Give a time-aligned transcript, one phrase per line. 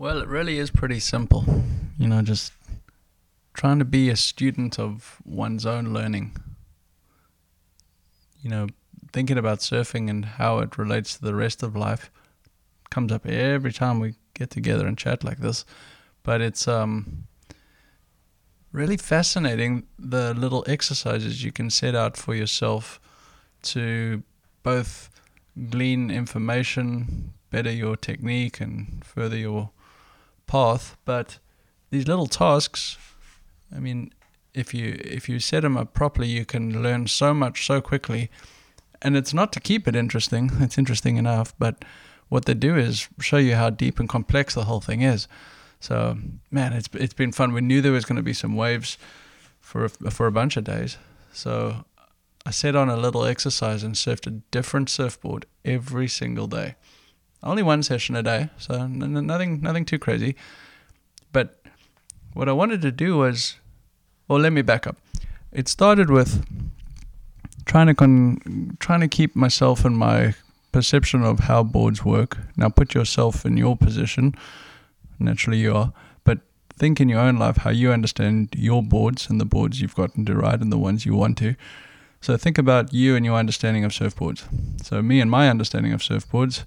[0.00, 1.44] Well, it really is pretty simple.
[1.98, 2.54] You know, just
[3.52, 6.34] trying to be a student of one's own learning.
[8.40, 8.68] You know,
[9.12, 12.10] thinking about surfing and how it relates to the rest of life
[12.88, 15.66] comes up every time we get together and chat like this.
[16.22, 17.26] But it's um
[18.72, 22.98] really fascinating the little exercises you can set out for yourself
[23.64, 24.22] to
[24.62, 25.10] both
[25.68, 29.72] glean information, better your technique and further your
[30.50, 30.96] path.
[31.04, 31.38] But
[31.90, 32.98] these little tasks,
[33.74, 34.12] I mean,
[34.52, 38.30] if you if you set them up properly, you can learn so much so quickly.
[39.02, 41.54] And it's not to keep it interesting; it's interesting enough.
[41.58, 41.84] But
[42.28, 45.28] what they do is show you how deep and complex the whole thing is.
[45.80, 46.18] So,
[46.50, 47.52] man, it's it's been fun.
[47.52, 48.98] We knew there was going to be some waves
[49.60, 50.98] for a, for a bunch of days.
[51.32, 51.84] So
[52.44, 56.74] I set on a little exercise and surfed a different surfboard every single day.
[57.42, 60.36] Only one session a day, so n- nothing nothing too crazy.
[61.32, 61.62] But
[62.34, 63.56] what I wanted to do was,
[64.28, 64.96] well, let me back up.
[65.52, 66.44] It started with
[67.64, 70.34] trying to con- trying to keep myself and my
[70.72, 72.36] perception of how boards work.
[72.56, 74.34] Now, put yourself in your position.
[75.18, 75.92] Naturally, you are,
[76.24, 76.38] but
[76.78, 80.24] think in your own life how you understand your boards and the boards you've gotten
[80.26, 81.54] to ride and the ones you want to.
[82.20, 84.44] So think about you and your understanding of surfboards.
[84.84, 86.64] So me and my understanding of surfboards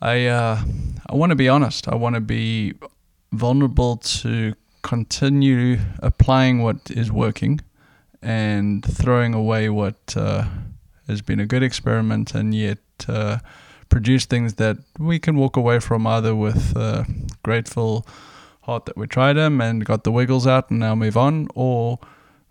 [0.00, 0.62] I uh,
[1.06, 1.88] I want to be honest.
[1.88, 2.74] I want to be
[3.32, 7.60] vulnerable to continue applying what is working
[8.22, 10.44] and throwing away what uh,
[11.06, 12.78] has been a good experiment and yet
[13.08, 13.38] uh,
[13.88, 17.06] produce things that we can walk away from either with a
[17.42, 18.06] grateful
[18.62, 21.98] heart that we tried them and got the wiggles out and now move on or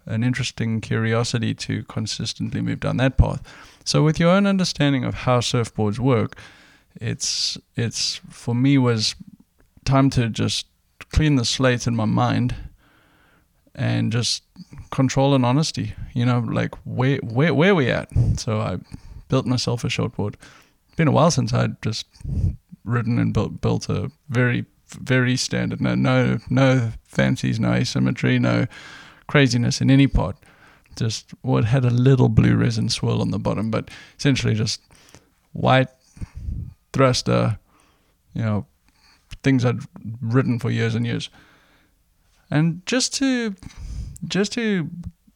[0.05, 3.42] an interesting curiosity to consistently move down that path.
[3.86, 6.36] So with your own understanding of how surfboards work,
[6.95, 9.16] it's it's for me was
[9.86, 10.68] time to just
[11.12, 12.56] clean the slate in my mind
[13.76, 14.44] and just
[14.92, 15.94] control and honesty.
[16.14, 18.10] You know, like where where where we at.
[18.38, 18.77] So I
[19.30, 20.36] built myself a shortboard.
[20.95, 22.05] Been a while since I'd just
[22.83, 25.82] ridden and built built a very very standard.
[25.82, 28.67] No no no fancies, no asymmetry, no
[29.27, 30.36] craziness in any part.
[30.95, 34.82] Just what well, had a little blue resin swirl on the bottom, but essentially just
[35.54, 35.88] white
[36.99, 37.54] thruster, uh,
[38.33, 38.65] you know,
[39.42, 39.80] things I'd
[40.21, 41.30] written for years and years.
[42.52, 43.55] And just to
[44.27, 44.89] just to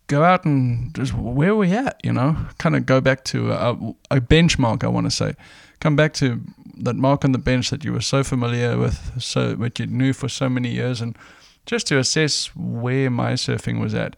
[0.07, 3.71] go out and just where we at, you know, kind of go back to a,
[4.11, 4.83] a benchmark.
[4.83, 5.35] I want to say,
[5.79, 6.41] come back to
[6.79, 10.11] that mark on the bench that you were so familiar with, so what you knew
[10.11, 11.17] for so many years, and
[11.65, 14.17] just to assess where my surfing was at.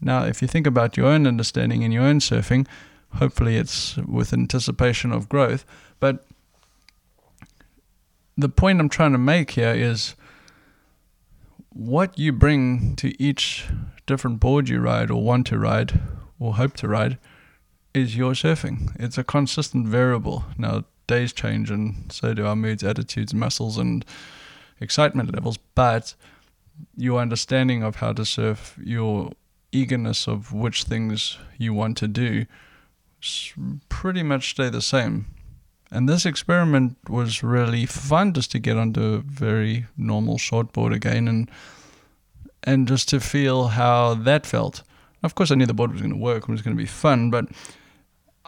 [0.00, 2.66] Now, if you think about your own understanding in your own surfing,
[3.20, 5.64] hopefully it's with anticipation of growth,
[6.00, 6.24] but
[8.40, 10.14] the point I'm trying to make here is
[11.70, 13.66] what you bring to each
[14.06, 16.00] different board you ride or want to ride
[16.38, 17.18] or hope to ride
[17.94, 18.94] is your surfing.
[18.98, 20.44] It's a consistent variable.
[20.58, 24.04] Now, days change and so do our moods, attitudes, muscles, and
[24.80, 26.14] excitement levels, but
[26.96, 29.32] your understanding of how to surf, your
[29.72, 32.46] eagerness of which things you want to do,
[33.88, 35.26] pretty much stay the same.
[35.92, 41.26] And this experiment was really fun just to get onto a very normal shortboard again
[41.26, 41.50] and
[42.62, 44.82] and just to feel how that felt.
[45.22, 46.82] Of course, I knew the board was going to work and it was going to
[46.82, 47.46] be fun, but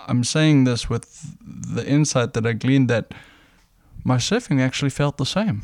[0.07, 3.13] I'm saying this with the insight that I gleaned that
[4.05, 5.63] my surfing actually felt the same,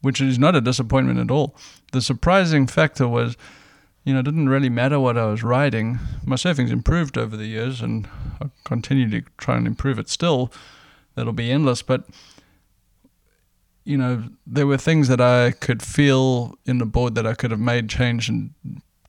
[0.00, 1.56] which is not a disappointment at all.
[1.92, 3.36] The surprising factor was,
[4.04, 5.98] you know, it didn't really matter what I was riding.
[6.24, 8.08] My surfing's improved over the years, and
[8.40, 10.52] I continue to try and improve it still
[11.14, 11.82] that'll be endless.
[11.82, 12.04] But
[13.84, 17.50] you know, there were things that I could feel in the board that I could
[17.50, 18.54] have made change and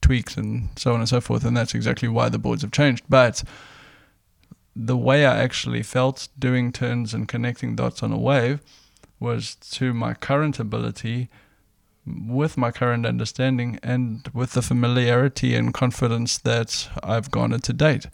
[0.01, 3.05] tweaks and so on and so forth, and that's exactly why the boards have changed.
[3.09, 3.43] But
[4.75, 8.59] the way I actually felt doing turns and connecting dots on a wave
[9.19, 11.29] was to my current ability
[12.05, 18.07] with my current understanding and with the familiarity and confidence that I've garnered to date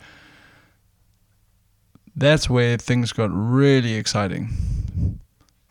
[2.15, 4.49] that's where things got really exciting.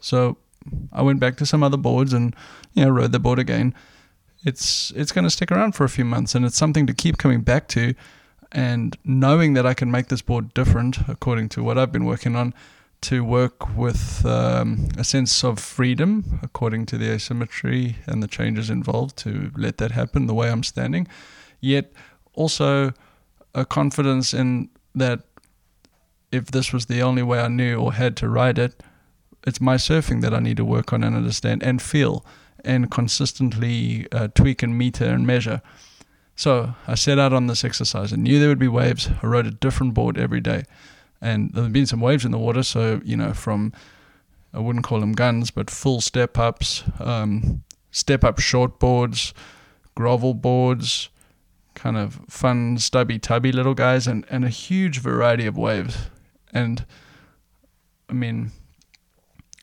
[0.01, 0.39] So
[0.93, 2.35] I went back to some other boards and
[2.75, 3.75] you know rode the board again.
[4.45, 7.19] It's it's going to stick around for a few months and it's something to keep
[7.19, 7.95] coming back to
[8.53, 12.37] and knowing that I can make this board different according to what I've been working
[12.37, 12.55] on
[13.03, 18.69] to work with um, a sense of freedom according to the asymmetry and the changes
[18.69, 21.07] involved to let that happen the way I'm standing
[21.61, 21.93] yet
[22.35, 22.93] also
[23.55, 25.30] a confidence in that
[26.33, 28.83] if this was the only way I knew or had to ride it,
[29.47, 32.25] it's my surfing that I need to work on and understand and feel
[32.65, 35.63] and consistently uh, tweak and meter and measure.
[36.37, 38.13] So I set out on this exercise.
[38.13, 39.11] and knew there would be waves.
[39.23, 40.65] I rode a different board every day,
[41.21, 42.63] and there have been some waves in the water.
[42.63, 43.73] So you know, from
[44.53, 49.35] I wouldn't call them guns, but full step ups, um, step up short boards,
[49.95, 51.11] grovel boards,
[51.75, 56.11] kind of fun stubby tubby little guys, and and a huge variety of waves.
[56.53, 56.85] And
[58.09, 58.53] I mean,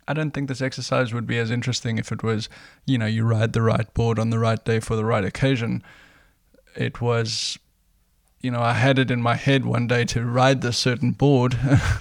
[0.07, 2.47] I don't think this exercise would be as interesting if it was,
[2.85, 5.83] you know, you ride the right board on the right day for the right occasion.
[6.75, 7.59] It was,
[8.39, 11.57] you know, I had it in my head one day to ride this certain board.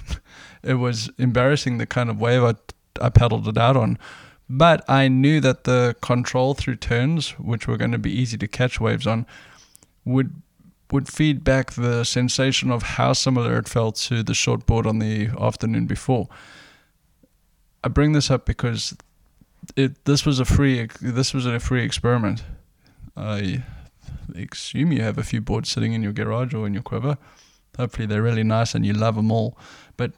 [0.63, 2.53] it was embarrassing the kind of wave I,
[3.01, 3.97] I paddled it out on.
[4.49, 8.47] But I knew that the control through turns, which were going to be easy to
[8.47, 9.25] catch waves on,
[10.05, 10.41] would
[10.91, 14.99] would feed back the sensation of how similar it felt to the short board on
[14.99, 16.27] the afternoon before.
[17.83, 18.95] I bring this up because
[19.75, 22.43] it this was a free this was a free experiment.
[23.15, 23.63] I
[24.35, 27.17] assume you have a few boards sitting in your garage or in your quiver.
[27.77, 29.57] Hopefully they're really nice and you love them all.
[29.97, 30.13] But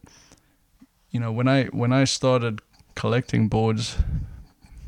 [1.11, 2.61] you know when I when I started
[2.95, 3.97] collecting boards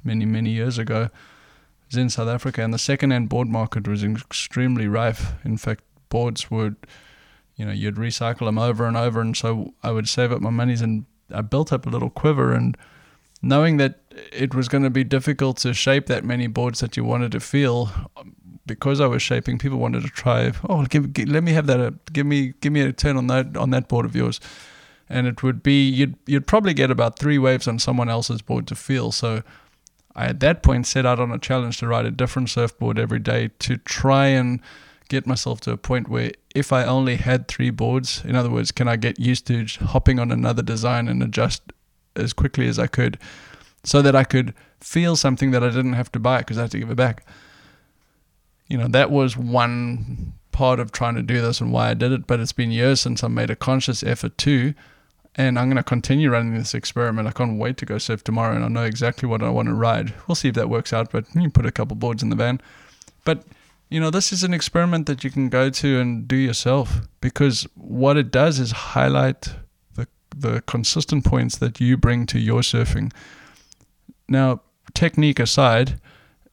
[0.04, 1.10] many many years ago,
[1.92, 5.34] was in South Africa, and the second-hand board market was extremely rife.
[5.44, 6.76] In fact, boards would
[7.56, 10.50] you know you'd recycle them over and over, and so I would save up my
[10.50, 12.78] monies and I built up a little quiver and
[13.42, 14.00] knowing that
[14.32, 17.40] it was going to be difficult to shape that many boards that you wanted to
[17.40, 17.90] feel
[18.66, 21.80] because I was shaping people wanted to try oh give, give, let me have that
[21.80, 24.40] uh, give me give me a turn on that on that board of yours
[25.10, 28.68] and it would be you'd you'd probably get about 3 waves on someone else's board
[28.68, 29.42] to feel so
[30.16, 33.19] I at that point set out on a challenge to ride a different surfboard every
[33.19, 34.60] day to try and
[35.10, 38.72] get myself to a point where if I only had three boards, in other words,
[38.72, 41.62] can I get used to hopping on another design and adjust
[42.16, 43.18] as quickly as I could
[43.84, 46.72] so that I could feel something that I didn't have to buy because I had
[46.72, 47.25] to give it back.
[48.68, 52.12] You know, that was one part of trying to do this and why I did
[52.12, 54.74] it, but it's been years since I made a conscious effort to.
[55.36, 57.28] And I'm going to continue running this experiment.
[57.28, 59.74] I can't wait to go surf tomorrow, and I know exactly what I want to
[59.74, 60.13] ride.
[60.28, 62.60] We'll see if that works out, but you put a couple boards in the van.
[63.24, 63.45] But
[63.92, 67.68] you know, this is an experiment that you can go to and do yourself because
[67.75, 69.54] what it does is highlight
[69.95, 73.12] the, the consistent points that you bring to your surfing.
[74.30, 74.62] Now,
[74.94, 76.00] technique aside,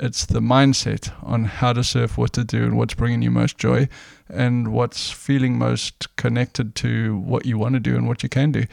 [0.01, 3.59] it's the mindset on how to surf, what to do, and what's bringing you most
[3.59, 3.89] joy,
[4.29, 8.53] and what's feeling most connected to what you want to do and what you can
[8.53, 8.65] do.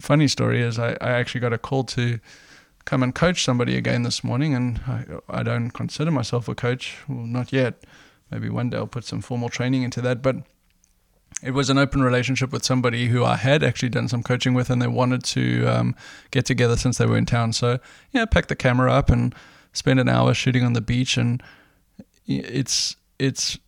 [0.00, 2.20] Funny story is, I, I actually got a call to
[2.84, 6.96] come and coach somebody again this morning, and I, I don't consider myself a coach.
[7.08, 7.84] Well, not yet.
[8.30, 10.22] Maybe one day I'll put some formal training into that.
[10.22, 10.36] But
[11.42, 14.70] it was an open relationship with somebody who I had actually done some coaching with,
[14.70, 15.96] and they wanted to um,
[16.30, 17.52] get together since they were in town.
[17.52, 17.78] So
[18.12, 19.34] yeah, packed the camera up and
[19.72, 21.42] spend an hour shooting on the beach, and
[22.26, 23.58] it's it's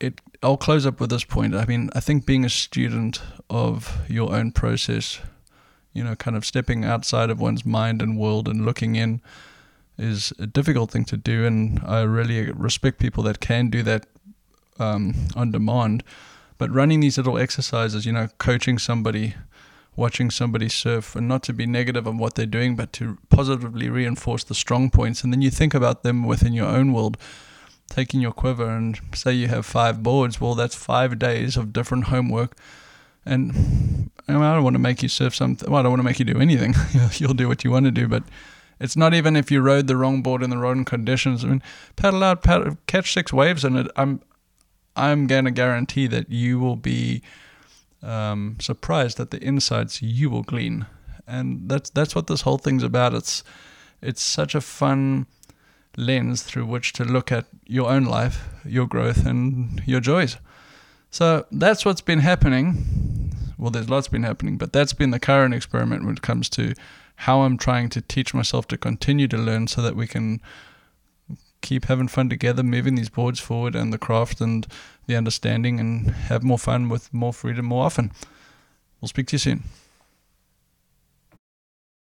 [0.00, 0.20] it.
[0.42, 1.54] I'll close up with this point.
[1.54, 5.20] I mean, I think being a student of your own process
[5.94, 9.22] you know, kind of stepping outside of one's mind and world and looking in
[9.96, 11.46] is a difficult thing to do.
[11.46, 14.06] And I really respect people that can do that
[14.78, 16.02] um, on demand.
[16.58, 19.34] But running these little exercises, you know, coaching somebody,
[19.96, 23.88] watching somebody surf, and not to be negative on what they're doing, but to positively
[23.88, 25.22] reinforce the strong points.
[25.22, 27.16] And then you think about them within your own world
[27.90, 32.04] taking your quiver and say you have five boards, well, that's five days of different
[32.04, 32.56] homework
[33.26, 35.70] and I, don't want to make you surf something.
[35.70, 36.74] Well, I don't want to make you do anything.
[37.12, 38.24] You'll do what you want to do, but
[38.80, 41.44] it's not even if you rode the wrong board in the wrong conditions.
[41.44, 41.62] I mean,
[41.96, 44.20] paddle out, paddle, catch six waves, and it, I'm
[44.96, 47.22] I'm going to guarantee that you will be
[48.04, 50.86] um, surprised at the insights you will glean,
[51.26, 53.14] and that's that's what this whole thing's about.
[53.14, 53.42] It's
[54.02, 55.26] it's such a fun
[55.96, 60.36] lens through which to look at your own life, your growth, and your joys.
[61.10, 63.32] So that's what's been happening.
[63.56, 66.74] Well, there's lots been happening, but that's been the current experiment when it comes to
[67.16, 70.40] how I'm trying to teach myself to continue to learn so that we can
[71.64, 74.66] keep having fun together, moving these boards forward and the craft and
[75.06, 78.12] the understanding and have more fun with more freedom more often.
[79.00, 79.64] We'll speak to you soon.